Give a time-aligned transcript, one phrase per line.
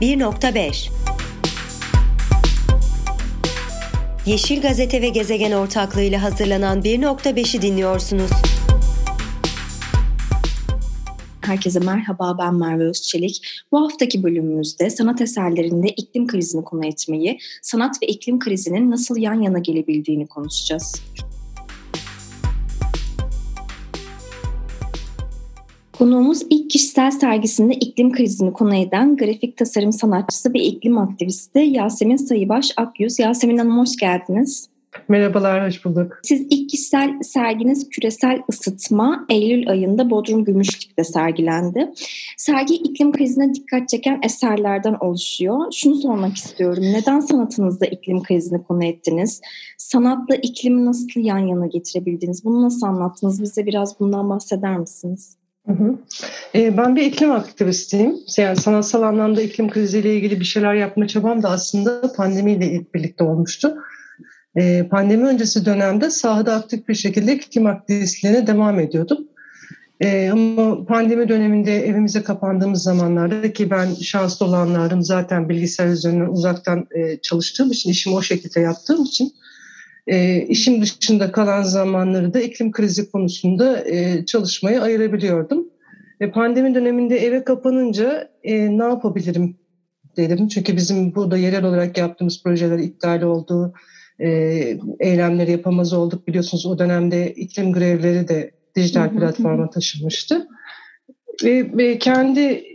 [0.00, 0.90] 1.5
[4.26, 8.30] Yeşil Gazete ve Gezegen ortaklığıyla hazırlanan 1.5'i dinliyorsunuz.
[11.40, 13.42] Herkese merhaba ben Merve Özçelik.
[13.72, 19.42] Bu haftaki bölümümüzde sanat eserlerinde iklim krizini konu etmeyi, sanat ve iklim krizinin nasıl yan
[19.42, 21.02] yana gelebildiğini konuşacağız.
[26.00, 32.16] Konuğumuz ilk kişisel sergisinde iklim krizini konu eden grafik tasarım sanatçısı ve iklim aktivisti Yasemin
[32.16, 33.18] Sayıbaş Akyüz.
[33.18, 34.68] Yasemin Hanım hoş geldiniz.
[35.08, 36.20] Merhabalar, hoş bulduk.
[36.22, 41.90] Siz ilk kişisel serginiz Küresel Isıtma Eylül ayında Bodrum Gümüşlük'te sergilendi.
[42.36, 45.72] Sergi iklim krizine dikkat çeken eserlerden oluşuyor.
[45.72, 46.82] Şunu sormak istiyorum.
[46.82, 49.40] Neden sanatınızda iklim krizini konu ettiniz?
[49.78, 52.44] Sanatla iklimi nasıl yan yana getirebildiniz?
[52.44, 53.42] Bunu nasıl anlattınız?
[53.42, 55.39] Bize biraz bundan bahseder misiniz?
[55.66, 55.98] Hı hı.
[56.54, 58.16] E, ben bir iklim aktivistiyim.
[58.38, 63.24] Yani sanatsal anlamda iklim kriziyle ilgili bir şeyler yapma çabam da aslında pandemiyle ilk birlikte
[63.24, 63.74] olmuştu.
[64.56, 69.18] E, pandemi öncesi dönemde sahada aktif bir şekilde iklim aktivistliğine devam ediyordum.
[70.00, 76.86] E, ama pandemi döneminde evimize kapandığımız zamanlarda ki ben şanslı olanlarım zaten bilgisayar üzerinden uzaktan
[76.90, 79.32] e, çalıştığım için, işimi o şekilde yaptığım için
[80.10, 85.68] e, işim dışında kalan zamanları da iklim krizi konusunda e, çalışmaya ayırabiliyordum.
[86.20, 89.56] E, pandemi döneminde eve kapanınca e, ne yapabilirim
[90.16, 90.48] dedim.
[90.48, 93.74] Çünkü bizim burada yerel olarak yaptığımız projeler iptal oldu.
[94.20, 94.28] E,
[95.00, 96.26] eylemleri yapamaz olduk.
[96.26, 100.48] Biliyorsunuz o dönemde iklim grevleri de dijital platforma taşınmıştı.
[101.44, 102.69] Ve, ve kendi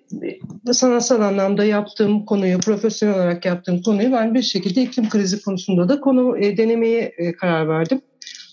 [0.74, 6.00] sanatsal anlamda yaptığım konuyu, profesyonel olarak yaptığım konuyu ben bir şekilde iklim krizi konusunda da
[6.00, 8.02] konu e, denemeye e, karar verdim.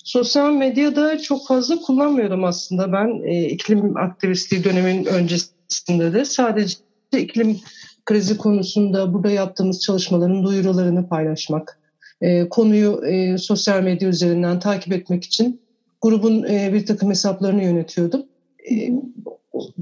[0.04, 6.76] Sosyal medyada çok fazla kullanmıyorum aslında ben e, iklim aktivistliği dönemin öncesinde de sadece
[7.18, 7.60] iklim
[8.04, 11.78] krizi konusunda burada yaptığımız çalışmaların duyurularını paylaşmak,
[12.20, 15.60] e, konuyu e, sosyal medya üzerinden takip etmek için
[16.00, 18.22] grubun e, bir takım hesaplarını yönetiyordum.
[18.70, 18.90] E,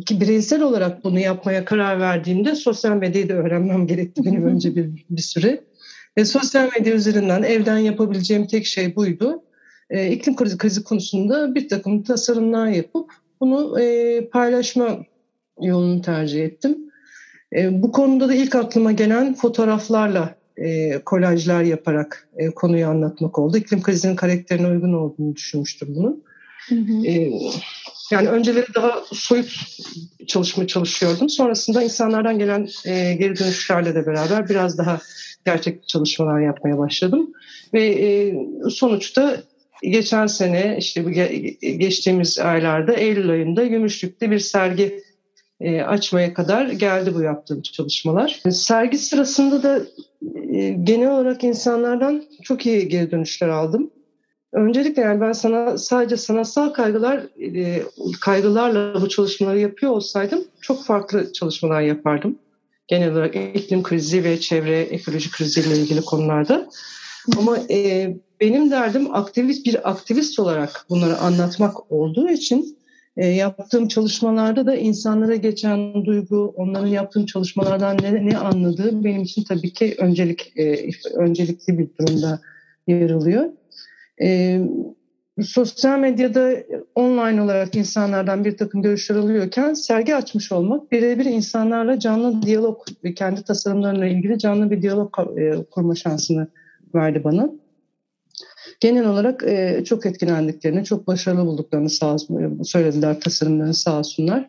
[0.07, 5.05] ki bireysel olarak bunu yapmaya karar verdiğimde sosyal medyayı da öğrenmem gerekti benim önce bir,
[5.11, 5.61] bir süre.
[6.17, 9.43] E, sosyal medya üzerinden evden yapabileceğim tek şey buydu.
[9.91, 14.99] E, iklim krizi, krizi konusunda bir takım tasarımlar yapıp bunu e, paylaşma
[15.61, 16.79] yolunu tercih ettim.
[17.57, 23.57] E, bu konuda da ilk aklıma gelen fotoğraflarla e, kolajlar yaparak e, konuyu anlatmak oldu.
[23.57, 26.25] İklim krizinin karakterine uygun olduğunu düşünmüştüm bunun.
[26.69, 27.07] Hı hı.
[27.07, 27.33] E,
[28.11, 29.53] yani önceleri daha soyut
[30.27, 31.29] çalışma çalışıyordum.
[31.29, 35.01] Sonrasında insanlardan gelen e, geri dönüşlerle de beraber biraz daha
[35.45, 37.31] gerçek çalışmalar yapmaya başladım.
[37.75, 38.35] Ve e,
[38.71, 39.43] sonuçta
[39.83, 41.11] geçen sene işte bu
[41.79, 45.03] geçtiğimiz aylarda Eylül ayında Gümüşlük'te bir sergi
[45.61, 48.41] e, açmaya kadar geldi bu yaptığım çalışmalar.
[48.51, 49.81] Sergi sırasında da
[50.53, 53.91] e, genel olarak insanlardan çok iyi geri dönüşler aldım.
[54.53, 57.83] Öncelikle yani ben sana sadece sanatsal kaygılar e,
[58.21, 62.39] kaygılarla bu çalışmaları yapıyor olsaydım çok farklı çalışmalar yapardım.
[62.89, 66.69] Genel olarak iklim krizi ve çevre ekoloji kriziyle ilgili konularda.
[67.39, 68.09] Ama e,
[68.41, 72.79] benim derdim aktivist bir aktivist olarak bunları anlatmak olduğu için
[73.17, 79.45] e, yaptığım çalışmalarda da insanlara geçen duygu, onların yaptığım çalışmalardan ne, ne anladığı benim için
[79.45, 82.41] tabii ki öncelik e, öncelikli bir durumda
[82.87, 83.51] yer alıyor.
[84.23, 84.61] E,
[85.43, 86.55] sosyal medyada
[86.95, 93.15] online olarak insanlardan bir takım görüşler alıyorken sergi açmış olmak birebir insanlarla canlı diyalog ve
[93.15, 96.49] kendi tasarımlarına ilgili canlı bir diyalog e, kurma şansını
[96.95, 97.51] verdi bana.
[98.81, 104.49] Genel olarak e, çok etkilendiklerini, çok başarılı bulduklarını sağ olsun, söylediler tasarımlarını sağ olsunlar.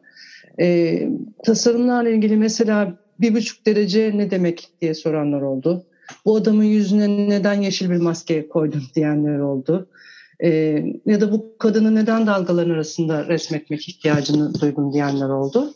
[0.59, 0.99] E,
[1.43, 5.85] tasarımlarla ilgili mesela bir buçuk derece ne demek diye soranlar oldu.
[6.25, 9.87] Bu adamın yüzüne neden yeşil bir maske koydun diyenler oldu.
[10.43, 15.73] Ee, ya da bu kadını neden dalgaların arasında resmetmek ihtiyacını duydum diyenler oldu.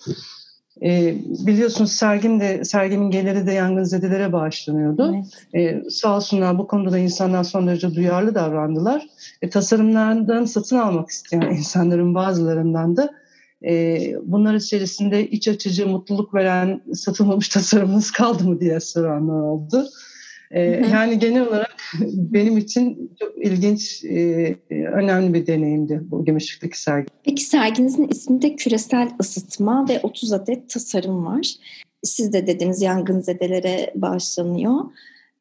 [0.84, 5.16] Ee, biliyorsunuz sergim de, sergimin geliri de yangınzedelere bağışlanıyordu.
[5.16, 5.86] Evet.
[5.86, 9.08] Ee, sağ olsunlar bu konuda da insanlar son derece duyarlı davrandılar.
[9.42, 13.14] E, tasarımlardan satın almak isteyen insanların bazılarından da
[13.66, 19.86] e, bunlar içerisinde iç açıcı, mutluluk veren satılmamış tasarımınız kaldı mı diye soranlar oldu.
[20.52, 20.62] Ee,
[20.92, 21.76] yani genel olarak
[22.14, 27.08] benim için çok ilginç, e, önemli bir deneyimdi bu Gümüşlük'teki sergi.
[27.24, 31.54] Peki serginizin isminde küresel ısıtma ve 30 adet tasarım var.
[32.04, 34.76] Siz de dediniz yangınzedelere bağışlanıyor.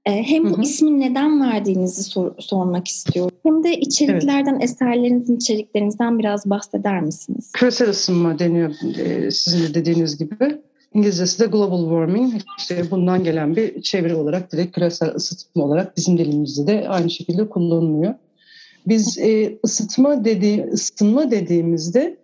[0.06, 0.62] Ee, hem bu hı hı.
[0.62, 3.36] ismi neden verdiğinizi sor, sormak istiyorum.
[3.42, 4.64] Hem de içeriklerden, evet.
[4.64, 7.52] eserlerinizin içeriklerinizden biraz bahseder misiniz?
[7.52, 10.60] Küresel ısınma deniyor e, sizin de dediğiniz gibi.
[10.94, 12.43] İngilizcesi de global warming.
[12.58, 17.49] İşte bundan gelen bir çeviri olarak direkt küresel ısıtma olarak bizim dilimizde de aynı şekilde
[17.49, 18.14] kullanılıyor.
[18.87, 22.17] Biz e, ısıtma dediği, ısınma dediğimizde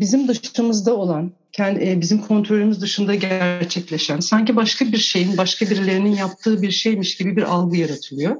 [0.00, 6.14] bizim dışımızda olan, kendi, e, bizim kontrolümüz dışında gerçekleşen, sanki başka bir şeyin, başka birilerinin
[6.14, 8.36] yaptığı bir şeymiş gibi bir algı yaratılıyor.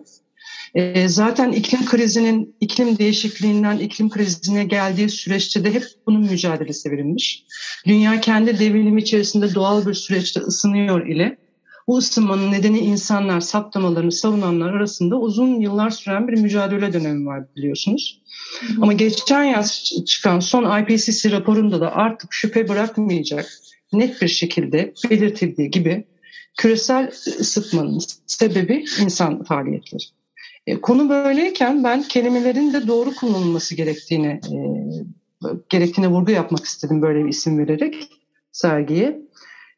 [0.76, 7.44] E, zaten iklim krizinin, iklim değişikliğinden iklim krizine geldiği süreçte de hep bunun mücadelesi verilmiş.
[7.87, 11.38] Dünya kendi devinimi içerisinde doğal bir süreçte ısınıyor ile
[11.88, 18.22] bu ısınmanın nedeni insanlar saptamalarını savunanlar arasında uzun yıllar süren bir mücadele dönemi var biliyorsunuz.
[18.81, 23.52] Ama geçen yaz çıkan son IPCC raporunda da artık şüphe bırakmayacak
[23.93, 26.05] net bir şekilde belirtildiği gibi
[26.58, 30.16] küresel ısıtmanın sebebi insan faaliyetleri.
[30.67, 34.59] E, konu böyleyken ben kelimelerin de doğru kullanılması gerektiğini e,
[35.69, 38.09] gerektiğine vurgu yapmak istedim böyle bir isim vererek
[38.53, 39.21] sergiye.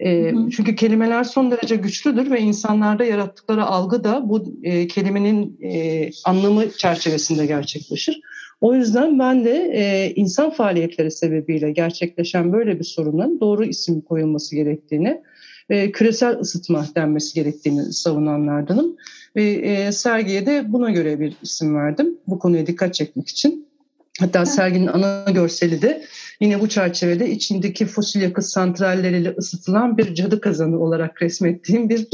[0.00, 0.50] E, hı hı.
[0.50, 6.70] Çünkü kelimeler son derece güçlüdür ve insanlarda yarattıkları algı da bu e, kelimenin e, anlamı
[6.70, 8.20] çerçevesinde gerçekleşir.
[8.61, 14.56] O yüzden ben de e, insan faaliyetleri sebebiyle gerçekleşen böyle bir sorunun doğru isim koyulması
[14.56, 15.23] gerektiğini
[15.70, 18.96] ve küresel ısıtma denmesi gerektiğini savunanlardanım.
[19.36, 23.68] Ve e, sergiye de buna göre bir isim verdim bu konuya dikkat çekmek için.
[24.20, 26.02] Hatta serginin ana görseli de
[26.40, 32.08] yine bu çerçevede içindeki fosil yakıt santralleriyle ısıtılan bir cadı kazanı olarak resmettiğim bir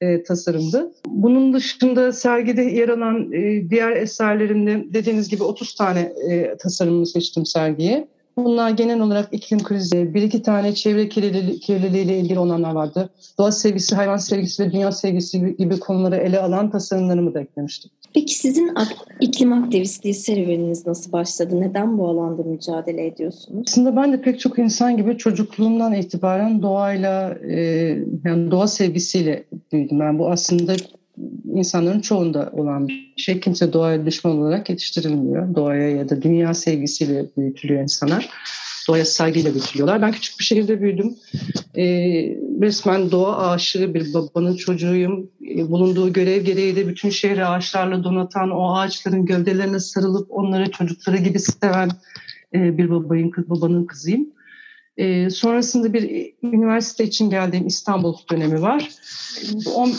[0.00, 0.92] e, tasarımdı.
[1.06, 7.46] Bunun dışında sergide yer alan e, diğer eserlerimde dediğiniz gibi 30 tane e, tasarımını seçtim
[7.46, 8.08] sergiye.
[8.36, 13.10] Bunlar genel olarak iklim krizi, bir iki tane çevre kirliliği, kirliliği ile ilgili olanlar vardı.
[13.38, 17.90] Doğa sevgisi, hayvan sevgisi ve dünya sevgisi gibi konuları ele alan tasarımlarımı da eklemiştim.
[18.14, 18.74] Peki sizin
[19.20, 21.60] iklim aktivistliği serüveniniz nasıl başladı?
[21.60, 23.64] Neden bu alanda mücadele ediyorsunuz?
[23.68, 27.60] Aslında ben de pek çok insan gibi çocukluğumdan itibaren doğayla, e,
[28.24, 30.00] yani doğa sevgisiyle büyüdüm.
[30.00, 30.72] Ben bu aslında
[31.52, 33.40] insanların çoğunda olan bir şey.
[33.40, 35.54] Kimse doğaya düşman olarak yetiştirilmiyor.
[35.54, 38.28] Doğaya ya da dünya sevgisiyle büyütülüyor insanlar.
[38.88, 40.02] Doğaya saygıyla büyütülüyorlar.
[40.02, 41.14] Ben küçük bir şehirde büyüdüm.
[41.76, 41.84] E,
[42.60, 45.30] resmen doğa aşığı bir babanın çocuğuyum.
[45.56, 51.16] E, bulunduğu görev gereği de bütün şehri ağaçlarla donatan, o ağaçların gövdelerine sarılıp onları çocukları
[51.16, 51.90] gibi seven
[52.54, 54.26] e, bir babayın, babanın kızıyım.
[54.96, 58.90] E, sonrasında bir üniversite için geldiğim İstanbul dönemi var.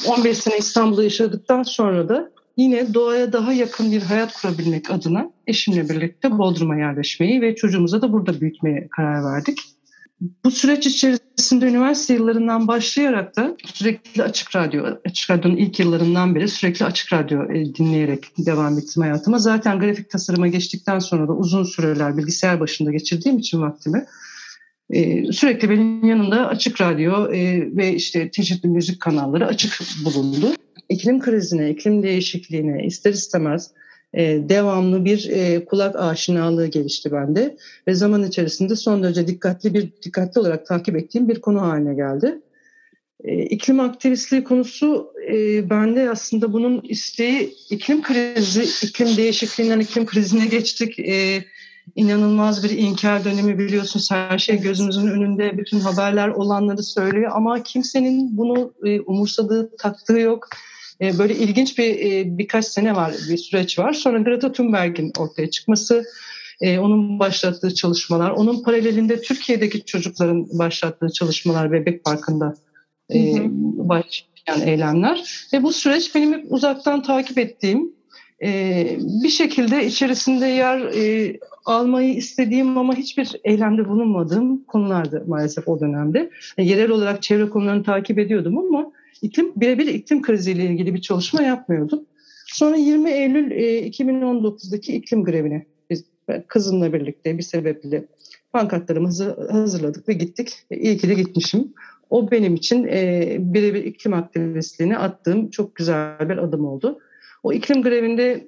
[0.07, 5.89] 15 sene İstanbul'da yaşadıktan sonra da yine doğaya daha yakın bir hayat kurabilmek adına eşimle
[5.89, 9.59] birlikte Bodrum'a yerleşmeyi ve çocuğumuza da burada büyütmeye karar verdik.
[10.45, 16.47] Bu süreç içerisinde üniversite yıllarından başlayarak da sürekli açık radyo, açık radyonun ilk yıllarından beri
[16.47, 19.39] sürekli açık radyo e, dinleyerek devam ettim hayatıma.
[19.39, 24.05] Zaten grafik tasarıma geçtikten sonra da uzun süreler bilgisayar başında geçirdiğim için vaktimi
[24.93, 30.47] ee, sürekli benim yanımda açık radyo e, ve işte çeşitli müzik kanalları açık bulundu.
[30.89, 33.71] İklim krizine, iklim değişikliğine ister istemez
[34.13, 37.57] e, devamlı bir e, kulak aşinalığı gelişti bende
[37.87, 42.39] ve zaman içerisinde son derece dikkatli bir dikkatli olarak takip ettiğim bir konu haline geldi.
[43.23, 45.13] E, iklim aktivistliği konusu
[45.69, 50.99] bende aslında bunun isteği iklim krizi, iklim değişikliğinden iklim krizine geçtik.
[50.99, 51.43] E,
[51.95, 54.11] inanılmaz bir inkar dönemi biliyorsunuz.
[54.11, 55.57] Her şey gözümüzün önünde.
[55.57, 60.49] Bütün haberler olanları söylüyor ama kimsenin bunu e, umursadığı, taktığı yok.
[61.01, 63.93] E, böyle ilginç bir e, birkaç sene var, bir süreç var.
[63.93, 66.03] Sonra Greta Thunberg'in ortaya çıkması,
[66.61, 72.55] onun başlattığı çalışmalar, onun paralelinde Türkiye'deki çocukların başlattığı çalışmalar Bebek Parkı'nda
[73.89, 75.47] başlayan eylemler.
[75.53, 77.93] Ve bu süreç benim uzaktan takip ettiğim
[79.23, 80.93] bir şekilde içerisinde yer
[81.65, 86.29] almayı istediğim ama hiçbir eylemde bulunmadığım konulardı maalesef o dönemde.
[86.57, 91.41] Yani yerel olarak çevre konularını takip ediyordum ama iklim birebir iklim kriziyle ilgili bir çalışma
[91.41, 92.05] yapmıyordum.
[92.45, 96.05] Sonra 20 Eylül e, 2019'daki iklim grevine biz
[96.47, 98.05] kızımla birlikte bir sebeple
[98.53, 100.65] pankartlarımızı hazırladık ve gittik.
[100.71, 101.73] E, iyi ki de gitmişim.
[102.09, 106.99] O benim için e, birebir iklim aktivistliğine attığım çok güzel bir adım oldu.
[107.43, 108.47] O iklim grevinde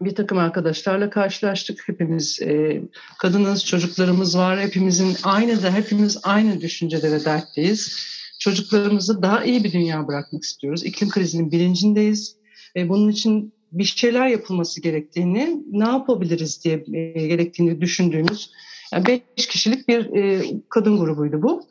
[0.00, 1.82] bir takım arkadaşlarla karşılaştık.
[1.86, 2.82] Hepimiz e,
[3.18, 4.60] kadınız, çocuklarımız var.
[4.60, 7.96] Hepimizin aynı da hepimiz aynı düşüncede ve dertteyiz.
[8.40, 10.84] Çocuklarımızı daha iyi bir dünya bırakmak istiyoruz.
[10.84, 12.36] İklim krizinin bilincindeyiz.
[12.76, 18.50] E, bunun için bir şeyler yapılması gerektiğini, ne yapabiliriz diye e, gerektiğini düşündüğümüz
[18.92, 21.62] yani beş kişilik bir e, kadın grubuydu bu.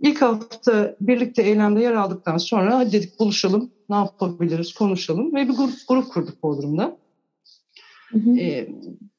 [0.00, 5.72] İlk hafta birlikte eylemde yer aldıktan sonra dedik buluşalım, ne yapabiliriz, konuşalım ve bir grup,
[5.88, 6.96] grup kurduk Bodrum'da.
[8.08, 8.38] Hı hı.
[8.38, 8.68] E,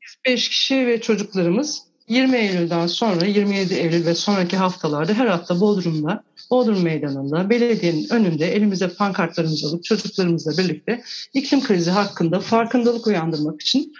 [0.01, 5.61] biz beş kişi ve çocuklarımız 20 Eylül'den sonra 27 Eylül ve sonraki haftalarda her hafta
[5.61, 11.01] Bodrum'da, Bodrum Meydanı'nda, belediyenin önünde elimize pankartlarımızı alıp çocuklarımızla birlikte
[11.33, 13.93] iklim krizi hakkında farkındalık uyandırmak için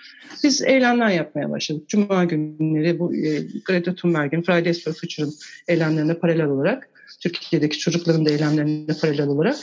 [0.44, 1.90] biz eylemler yapmaya başladık.
[1.90, 5.34] Cuma günleri bu e, Greta Thunberg'in Fridays for Future'ın
[5.68, 6.90] eylemlerine paralel olarak,
[7.20, 9.56] Türkiye'deki çocukların da eylemlerine paralel olarak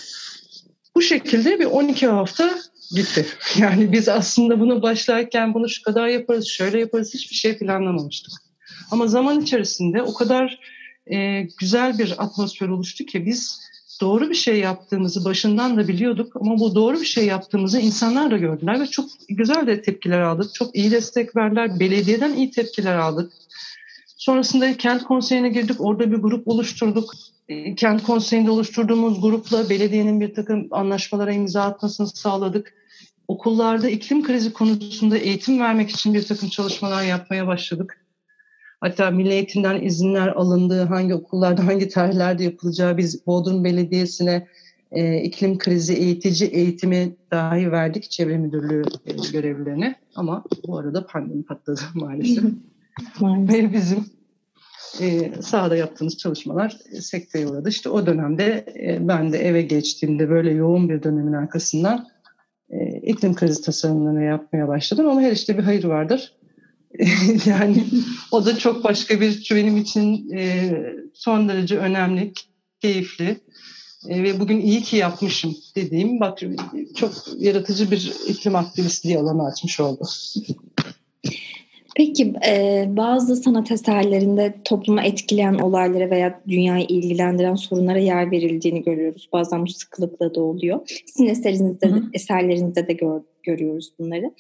[1.01, 2.59] bu şekilde bir 12 hafta
[2.91, 3.27] gitti.
[3.59, 8.33] Yani biz aslında bunu başlarken bunu şu kadar yaparız, şöyle yaparız hiçbir şey planlamamıştık.
[8.91, 10.61] Ama zaman içerisinde o kadar
[11.13, 13.61] e, güzel bir atmosfer oluştu ki biz
[14.01, 18.37] doğru bir şey yaptığımızı başından da biliyorduk ama bu doğru bir şey yaptığımızı insanlar da
[18.37, 20.55] gördüler ve çok güzel de tepkiler aldık.
[20.55, 21.81] Çok iyi destek verdiler.
[21.81, 23.33] Belediyeden iyi tepkiler aldık.
[24.21, 25.81] Sonrasında kent konseyine girdik.
[25.81, 27.15] Orada bir grup oluşturduk.
[27.49, 32.75] E, kent konseyinde oluşturduğumuz grupla belediyenin bir takım anlaşmalara imza atmasını sağladık.
[33.29, 38.07] Okullarda iklim krizi konusunda eğitim vermek için bir takım çalışmalar yapmaya başladık.
[38.81, 44.49] Hatta Milli Eğitim'den izinler alındığı, hangi okullarda, hangi tarihlerde yapılacağı biz Bodrum Belediyesi'ne
[44.93, 49.95] e, iklim krizi eğitici eğitimi dahi verdik çevre müdürlüğü e, görevlilerine.
[50.15, 52.45] Ama bu arada pandemi patladı maalesef.
[53.21, 53.59] Maalesef.
[53.59, 54.05] Ve bizim
[55.01, 57.69] e, sahada yaptığımız çalışmalar sekteye uğradı.
[57.69, 62.07] İşte o dönemde e, ben de eve geçtiğimde böyle yoğun bir dönemin arkasından
[62.71, 65.09] e, iklim krizi tasarımlarını yapmaya başladım.
[65.09, 66.33] Ama her işte bir hayır vardır.
[67.47, 67.85] yani
[68.31, 70.71] o da çok başka bir benim için e,
[71.15, 72.33] son derece önemli,
[72.81, 73.41] keyifli
[74.09, 76.39] e, ve bugün iyi ki yapmışım dediğim bak
[76.97, 80.05] çok yaratıcı bir iklim aktivistliği alanı açmış oldu.
[81.97, 89.29] Peki e, bazı sanat eserlerinde topluma etkileyen olaylara veya dünyayı ilgilendiren sorunlara yer verildiğini görüyoruz.
[89.33, 91.03] Bazen bu sıklıkla da oluyor.
[91.07, 92.03] Sizin eserinizde, Hı.
[92.13, 94.31] eserinizde de gör, görüyoruz bunları.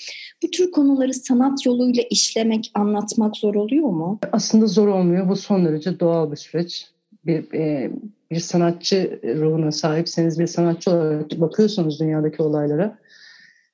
[0.43, 4.19] Bu tür konuları sanat yoluyla işlemek, anlatmak zor oluyor mu?
[4.33, 5.29] Aslında zor olmuyor.
[5.29, 6.87] Bu son derece doğal bir süreç.
[7.27, 7.91] Bir, e,
[8.31, 12.99] bir sanatçı ruhuna sahipseniz, bir sanatçı olarak bakıyorsunuz dünyadaki olaylara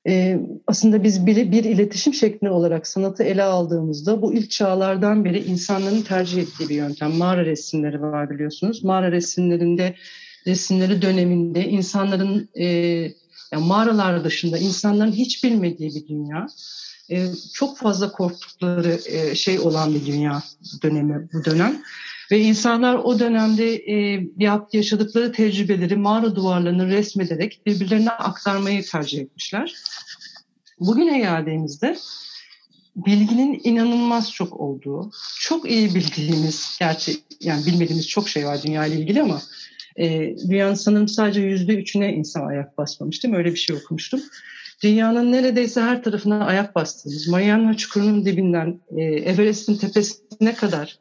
[0.07, 5.45] ee, aslında biz bir, bir iletişim şekli olarak sanatı ele aldığımızda bu ilk çağlardan beri
[5.45, 7.17] insanların tercih ettiği bir yöntem.
[7.17, 8.85] Mağara resimleri var biliyorsunuz.
[8.85, 9.95] Mağara resimlerinde
[10.47, 12.67] resimleri döneminde insanların e,
[13.53, 16.47] yani mağaralar dışında insanların hiç bilmediği bir dünya.
[17.11, 20.43] E, çok fazla korktukları e, şey olan bir dünya
[20.83, 21.83] dönemi bu dönem.
[22.30, 24.26] Ve insanlar o dönemde e,
[24.73, 29.75] yaşadıkları tecrübeleri mağara duvarlarını resmederek birbirlerine aktarmayı tercih etmişler.
[30.80, 31.97] Bugüne geldiğimizde
[32.97, 38.97] bilginin inanılmaz çok olduğu, çok iyi bildiğimiz, gerçi yani bilmediğimiz çok şey var dünya ile
[38.97, 39.42] ilgili ama
[39.97, 43.38] e, dünyanın sanırım sadece yüzde üçüne insan ayak basmamış değil mi?
[43.38, 44.21] Öyle bir şey okumuştum.
[44.83, 50.99] Dünyanın neredeyse her tarafına ayak bastığımız, Mariana Çukuru'nun dibinden e, Everest'in tepesine kadar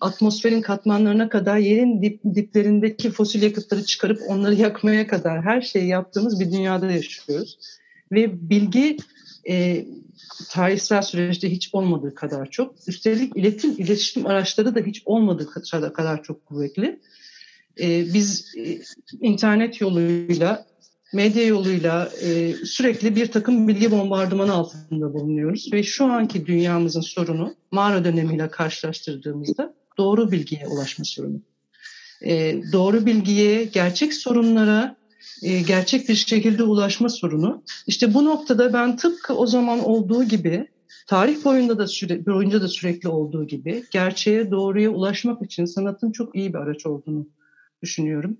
[0.00, 6.40] atmosferin katmanlarına kadar yerin dip, diplerindeki fosil yakıtları çıkarıp onları yakmaya kadar her şeyi yaptığımız
[6.40, 7.58] bir dünyada yaşıyoruz.
[8.12, 8.96] Ve bilgi
[9.48, 9.86] e,
[10.50, 12.74] tarihsel süreçte hiç olmadığı kadar çok.
[12.88, 15.48] Üstelik iletişim, iletişim araçları da hiç olmadığı
[15.92, 17.00] kadar çok kuvvetli.
[17.80, 18.78] E, biz e,
[19.20, 20.66] internet yoluyla,
[21.12, 25.72] medya yoluyla e, sürekli bir takım bilgi bombardımanı altında bulunuyoruz.
[25.72, 31.40] Ve şu anki dünyamızın sorunu mağara dönemiyle karşılaştırdığımızda doğru bilgiye ulaşma sorunu.
[32.22, 34.96] E, doğru bilgiye, gerçek sorunlara
[35.42, 37.62] e, gerçek bir şekilde ulaşma sorunu.
[37.86, 40.68] İşte bu noktada ben tıpkı o zaman olduğu gibi
[41.06, 46.36] tarih boyunda da süre, boyunca da sürekli olduğu gibi gerçeğe doğruya ulaşmak için sanatın çok
[46.36, 47.26] iyi bir araç olduğunu
[47.82, 48.38] düşünüyorum.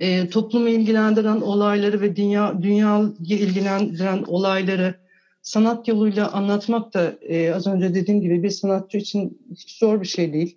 [0.00, 4.94] E, toplumu ilgilendiren olayları ve dünya dünyayı ilgilendiren olayları
[5.42, 10.06] sanat yoluyla anlatmak da e, az önce dediğim gibi bir sanatçı için hiç zor bir
[10.06, 10.56] şey değil.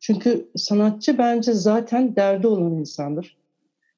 [0.00, 3.36] Çünkü sanatçı bence zaten derdi olan insandır.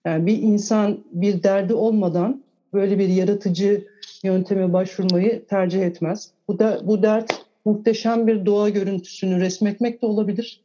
[0.05, 3.87] Yani bir insan bir derdi olmadan böyle bir yaratıcı
[4.25, 6.31] yönteme başvurmayı tercih etmez.
[6.49, 10.61] Bu da bu dert muhteşem bir doğa görüntüsünü resmetmek de olabilir.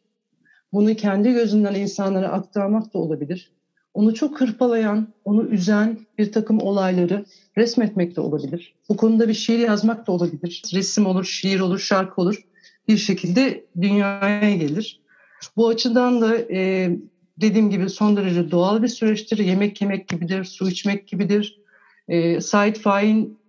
[0.74, 3.52] Bunu kendi gözünden insanlara aktarmak da olabilir.
[3.94, 7.26] Onu çok hırpalayan, onu üzen bir takım olayları
[7.58, 8.74] resmetmek de olabilir.
[8.90, 10.62] Bu konuda bir şiir yazmak da olabilir.
[10.74, 12.44] Resim olur, şiir olur, şarkı olur.
[12.88, 15.02] Bir şekilde dünyaya gelir.
[15.58, 16.90] Bu açıdan da e,
[17.38, 19.38] dediğim gibi son derece doğal bir süreçtir.
[19.38, 21.60] Yemek yemek gibidir, su içmek gibidir.
[22.08, 23.41] E, Said Faik'in